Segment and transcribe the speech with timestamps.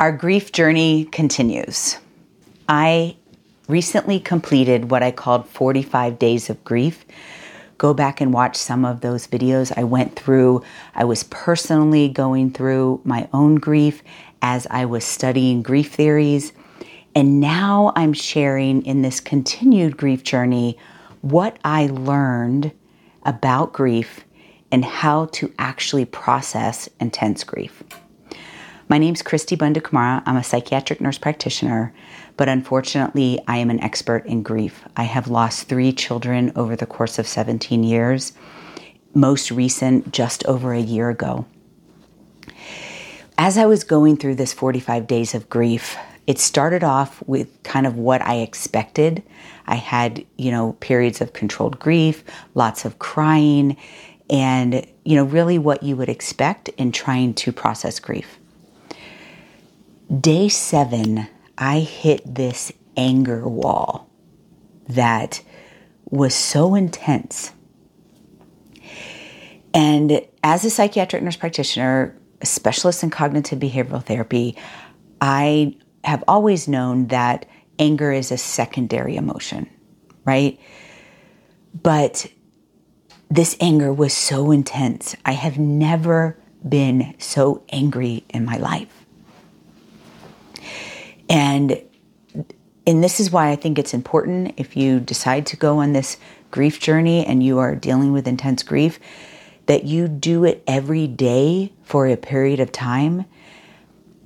[0.00, 1.98] Our grief journey continues.
[2.70, 3.16] I
[3.68, 7.04] recently completed what I called 45 days of grief.
[7.76, 10.62] Go back and watch some of those videos I went through.
[10.94, 14.02] I was personally going through my own grief
[14.40, 16.54] as I was studying grief theories.
[17.14, 20.78] And now I'm sharing in this continued grief journey
[21.20, 22.72] what I learned
[23.24, 24.24] about grief
[24.72, 27.82] and how to actually process intense grief.
[28.90, 30.20] My name is Christy Bundakumara.
[30.26, 31.94] I'm a psychiatric nurse practitioner,
[32.36, 34.84] but unfortunately, I am an expert in grief.
[34.96, 38.32] I have lost three children over the course of 17 years,
[39.14, 41.46] most recent just over a year ago.
[43.38, 45.96] As I was going through this 45 days of grief,
[46.26, 49.22] it started off with kind of what I expected.
[49.68, 52.24] I had, you know, periods of controlled grief,
[52.56, 53.76] lots of crying,
[54.28, 58.39] and, you know, really what you would expect in trying to process grief.
[60.18, 64.10] Day seven, I hit this anger wall
[64.88, 65.40] that
[66.06, 67.52] was so intense.
[69.72, 74.56] And as a psychiatric nurse practitioner, a specialist in cognitive behavioral therapy,
[75.20, 77.46] I have always known that
[77.78, 79.70] anger is a secondary emotion,
[80.24, 80.58] right?
[81.80, 82.26] But
[83.30, 85.14] this anger was so intense.
[85.24, 86.36] I have never
[86.68, 88.99] been so angry in my life.
[91.30, 91.80] And
[92.86, 96.16] and this is why I think it's important if you decide to go on this
[96.50, 98.98] grief journey and you are dealing with intense grief
[99.66, 103.24] that you do it every day for a period of time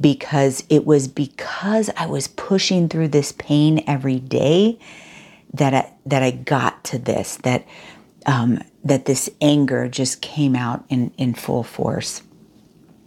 [0.00, 4.78] because it was because I was pushing through this pain every day
[5.52, 7.66] that I, that I got to this that
[8.26, 12.22] um, that this anger just came out in in full force,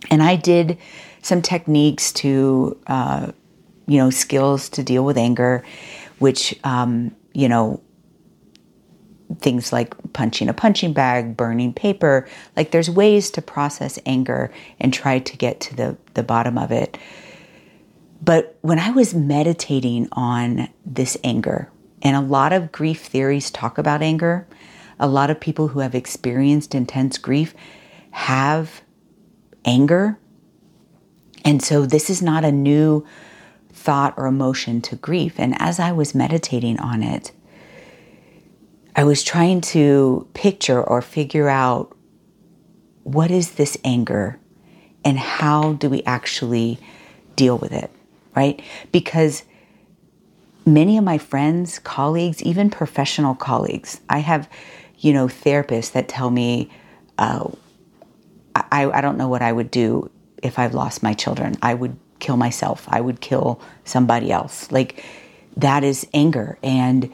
[0.09, 0.77] and I did
[1.21, 3.31] some techniques to uh,
[3.87, 5.63] you know, skills to deal with anger,
[6.19, 7.81] which, um, you know,
[9.39, 12.27] things like punching a punching bag, burning paper.
[12.55, 16.71] Like there's ways to process anger and try to get to the, the bottom of
[16.71, 16.97] it.
[18.21, 21.69] But when I was meditating on this anger,
[22.01, 24.47] and a lot of grief theories talk about anger,
[24.99, 27.53] a lot of people who have experienced intense grief
[28.11, 28.81] have
[29.65, 30.17] anger.
[31.45, 33.05] And so this is not a new
[33.77, 35.35] thought or emotion to grief.
[35.37, 37.31] And as I was meditating on it,
[38.95, 41.95] I was trying to picture or figure out
[43.03, 44.39] what is this anger
[45.05, 46.79] and how do we actually
[47.35, 47.91] deal with it,
[48.35, 48.61] right?
[48.91, 49.43] Because
[50.65, 54.49] many of my friends, colleagues, even professional colleagues, I have,
[54.97, 56.69] you know, therapists that tell me,
[57.19, 57.47] uh,
[58.55, 60.09] I, I don't know what I would do
[60.41, 61.55] if I've lost my children.
[61.61, 62.85] I would kill myself.
[62.87, 64.71] I would kill somebody else.
[64.71, 65.03] Like
[65.55, 67.11] that is anger and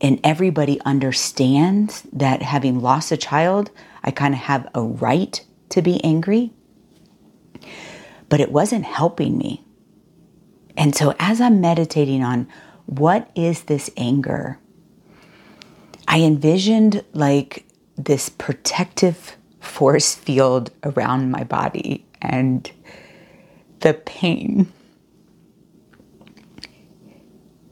[0.00, 3.70] and everybody understands that having lost a child,
[4.02, 6.50] I kind of have a right to be angry.
[8.28, 9.64] But it wasn't helping me.
[10.76, 12.48] And so as I'm meditating on
[12.86, 14.58] what is this anger,
[16.08, 17.64] I envisioned like
[17.96, 22.70] this protective force field around my body and
[23.82, 24.72] the pain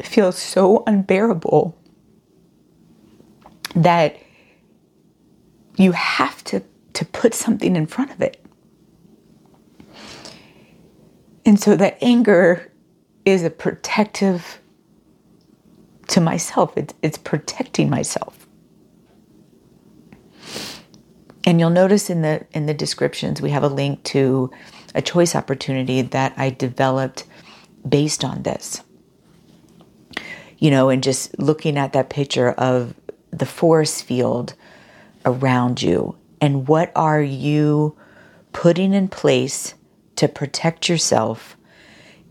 [0.03, 1.76] feels so unbearable
[3.75, 4.19] that
[5.76, 6.62] you have to,
[6.93, 8.44] to put something in front of it.
[11.47, 12.70] And so that anger
[13.25, 14.60] is a protective
[16.09, 18.49] to myself, it's, it's protecting myself.
[21.47, 24.50] And you'll notice in the in the descriptions we have a link to
[24.94, 27.24] a choice opportunity that I developed
[27.88, 28.82] based on this.
[30.58, 32.94] You know, and just looking at that picture of
[33.30, 34.54] the force field
[35.24, 37.96] around you and what are you
[38.52, 39.74] putting in place
[40.16, 41.56] to protect yourself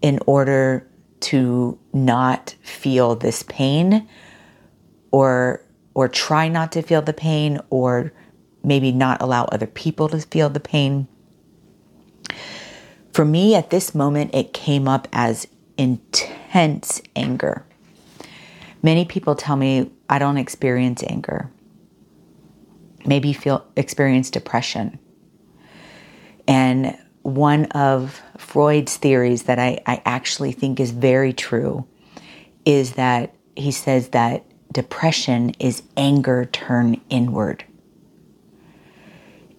[0.02, 0.88] in order
[1.22, 4.08] to not feel this pain
[5.12, 5.64] or
[5.94, 8.14] or try not to feel the pain or
[8.64, 11.08] maybe not allow other people to feel the pain
[13.20, 15.46] for me, at this moment, it came up as
[15.78, 17.66] intense anger.
[18.82, 21.52] Many people tell me I don't experience anger.
[23.06, 25.00] Maybe feel experience depression.
[26.48, 31.86] And one of Freud's theories that I, I actually think is very true
[32.64, 37.66] is that he says that depression is anger turned inward.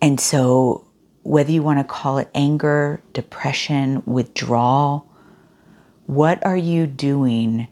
[0.00, 0.86] And so
[1.22, 5.06] whether you want to call it anger, depression, withdrawal,
[6.06, 7.68] what are you doing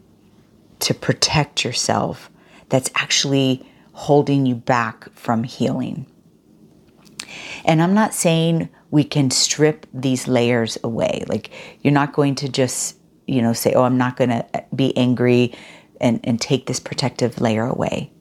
[0.79, 2.29] to protect yourself
[2.69, 6.05] that's actually holding you back from healing?
[7.65, 11.23] And I'm not saying we can strip these layers away.
[11.27, 11.51] Like
[11.81, 12.97] you're not going to just,
[13.27, 15.53] you know, say, oh, I'm not going to uh, be angry
[15.99, 18.11] and, and take this protective layer away.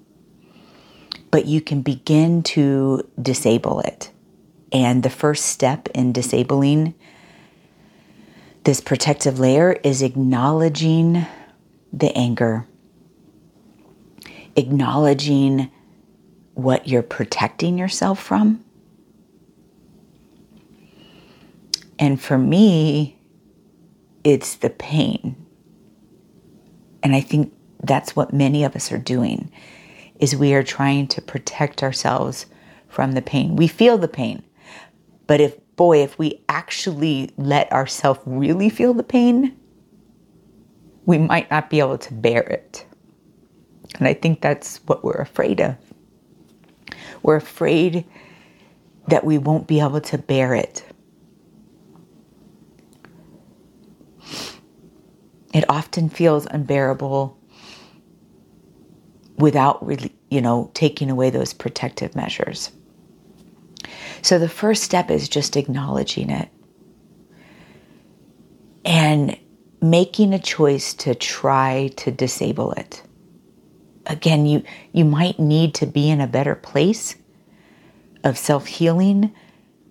[1.30, 4.10] But you can begin to disable it.
[4.72, 6.94] And the first step in disabling
[8.64, 11.26] this protective layer is acknowledging
[11.92, 12.66] the anger,
[14.56, 15.70] acknowledging
[16.54, 18.62] what you're protecting yourself from.
[21.98, 23.18] And for me,
[24.24, 25.36] it's the pain.
[27.02, 29.50] And I think that's what many of us are doing
[30.20, 32.46] is we are trying to protect ourselves
[32.88, 33.56] from the pain.
[33.56, 34.42] We feel the pain.
[35.28, 39.56] But if boy, if we actually let ourselves really feel the pain,
[41.06, 42.84] we might not be able to bear it.
[43.98, 45.76] And I think that's what we're afraid of.
[47.22, 48.04] We're afraid
[49.08, 50.84] that we won't be able to bear it.
[55.54, 57.38] It often feels unbearable
[59.36, 62.70] without really, you know, taking away those protective measures.
[64.22, 66.48] So the first step is just acknowledging it
[68.84, 69.36] and
[69.80, 73.02] making a choice to try to disable it.
[74.06, 74.62] Again, you
[74.92, 77.16] you might need to be in a better place
[78.24, 79.32] of self-healing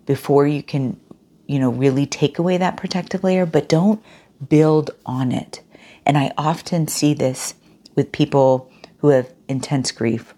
[0.06, 1.00] before you can,
[1.46, 4.02] you know, really take away that protective layer, but don't
[4.48, 5.62] build on it.
[6.04, 7.54] And I often see this
[7.94, 10.34] with people who have intense grief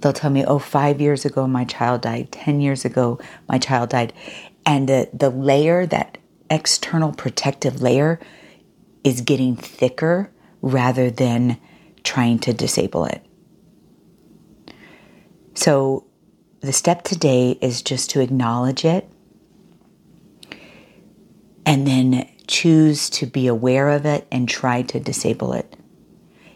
[0.00, 3.18] they'll tell me, oh, five years ago my child died, 10 years ago
[3.48, 4.12] my child died.
[4.66, 6.18] And the, the layer, that
[6.50, 8.20] external protective layer,
[9.04, 10.30] is getting thicker
[10.60, 11.58] rather than
[12.02, 13.24] trying to disable it.
[15.54, 16.06] So
[16.60, 19.08] the step today is just to acknowledge it
[21.64, 25.76] and then choose to be aware of it and try to disable it.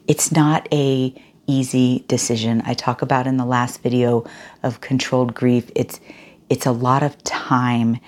[0.07, 1.15] It's not a
[1.47, 2.63] easy decision.
[2.65, 4.25] I talk about in the last video
[4.63, 5.71] of controlled grief.
[5.75, 6.01] It's
[6.49, 7.99] it's a lot of time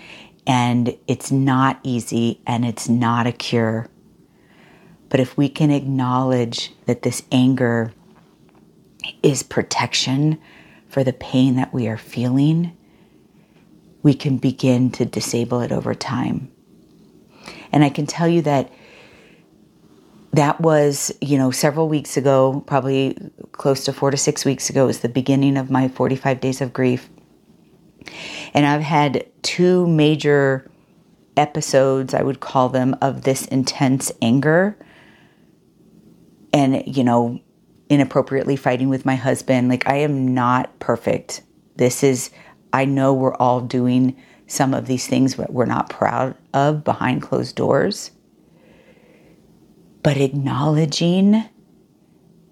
[0.47, 3.89] and it's not easy and it's not a cure.
[5.09, 7.93] But if we can acknowledge that this anger
[9.23, 10.39] is protection
[10.89, 12.77] for the pain that we are feeling,
[14.03, 16.51] we can begin to disable it over time.
[17.73, 18.71] And I can tell you that
[20.37, 23.17] that was, you know, several weeks ago, probably
[23.53, 26.73] close to four to six weeks ago, was the beginning of my 45 days of
[26.73, 27.09] grief.
[28.55, 30.71] And I've had two major
[31.37, 34.79] episodes, I would call them, of this intense anger
[36.53, 37.41] and, you know,
[37.89, 39.69] inappropriately fighting with my husband.
[39.69, 41.43] Like, I am not perfect.
[41.77, 42.31] This is,
[42.73, 44.17] I know we're all doing
[44.47, 48.13] some of these things that we're not proud of behind closed doors
[50.07, 51.43] but acknowledging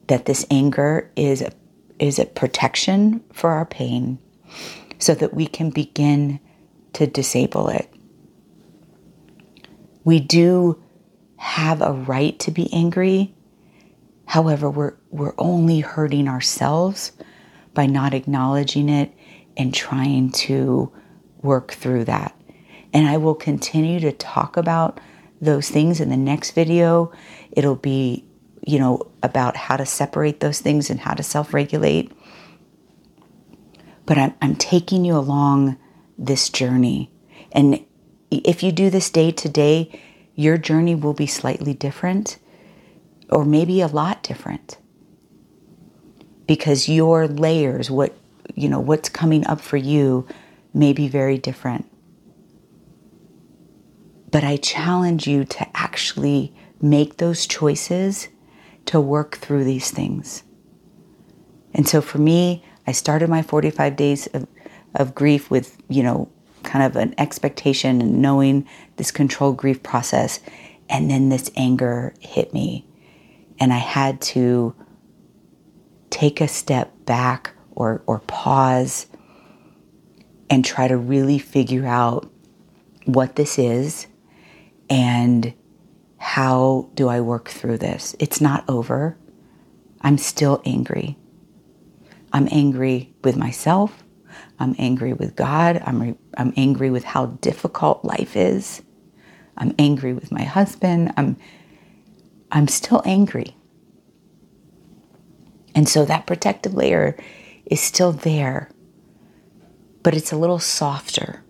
[0.09, 1.53] that this anger is a,
[2.01, 4.19] is a protection for our pain
[4.99, 6.41] so that we can begin
[6.95, 7.89] to disable it.
[10.03, 10.83] We do
[11.37, 13.32] have a right to be angry.
[14.27, 17.13] However, we're, we're only hurting ourselves
[17.73, 19.13] by not acknowledging it
[19.56, 20.93] and trying to
[21.41, 22.34] work through that.
[22.93, 24.99] And I will continue to talk about
[25.44, 27.13] those things in the next video.
[27.53, 28.24] It'll be,
[28.67, 32.13] you know, about how to separate those things and how to self regulate.
[34.06, 35.77] But I'm, I'm taking you along
[36.19, 37.10] this journey.
[37.53, 37.84] And
[38.31, 40.01] if you do this day to day,
[40.34, 42.39] your journey will be slightly different
[43.31, 44.79] or maybe a lot different
[46.46, 48.15] because your layers what
[48.55, 50.27] you know what's coming up for you
[50.74, 51.91] may be very different
[54.34, 58.26] but I challenge you to actually make those choices
[58.84, 60.43] to work through these things.
[61.72, 64.48] And so for me, I started my 45 days of,
[64.96, 66.29] of grief with, you know,
[66.64, 70.41] kind of an expectation and knowing this controlled grief process.
[70.91, 72.88] And then this anger hit me.
[73.60, 74.74] And I had to
[76.10, 79.06] take a step back or, or pause
[80.50, 82.29] and try to really figure out
[83.05, 84.08] what this is
[84.94, 85.53] and
[86.19, 88.15] how do I work through this?
[88.20, 89.19] It's not over.
[90.03, 91.19] I'm still angry.
[92.32, 94.05] I'm angry with myself.
[94.60, 95.82] I'm angry with God.
[95.84, 98.82] I'm, re- I'm angry with how difficult life is.
[99.56, 101.13] I'm angry with my husband.
[101.17, 101.39] I'm,
[102.53, 103.56] I'm still angry.
[105.74, 107.17] And so that protective layer
[107.67, 108.70] is still there,
[110.05, 111.43] but it's a little softer.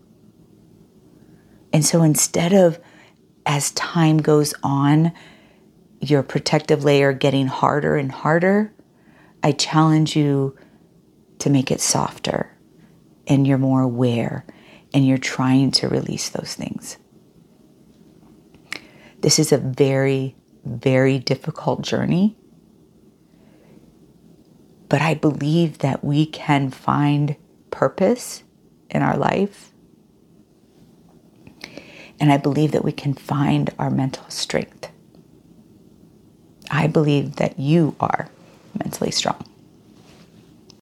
[1.75, 2.79] And so instead of
[3.47, 5.13] as time goes on,
[6.01, 8.73] your protective layer getting harder and harder,
[9.43, 10.57] I challenge you
[11.41, 12.57] to make it softer
[13.27, 14.47] and you're more aware
[14.93, 16.97] and you're trying to release those things.
[19.21, 22.37] This is a very, very difficult journey.
[24.89, 27.37] But I believe that we can find
[27.71, 28.45] purpose
[28.91, 29.74] in our life.
[32.21, 34.89] And I believe that we can find our mental strength.
[36.71, 38.29] I believe that you are
[38.83, 39.45] mentally strong.